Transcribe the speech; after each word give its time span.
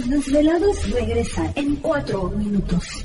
Los 0.00 0.08
desvelados 0.08 0.90
regresa 0.92 1.52
en 1.56 1.76
cuatro 1.76 2.30
minutos. 2.30 3.04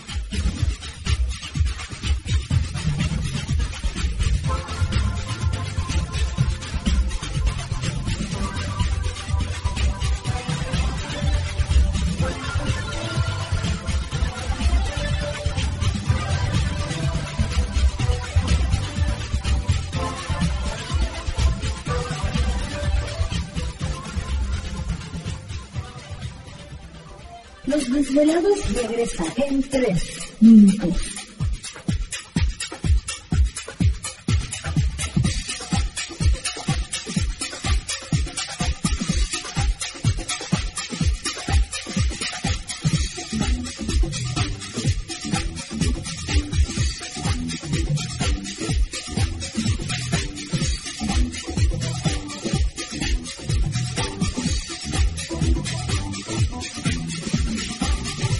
Los 27.71 27.89
desvelados 27.89 28.73
regresa 28.73 29.23
en 29.47 29.63
tres 29.69 30.19
minutos. 30.41 31.20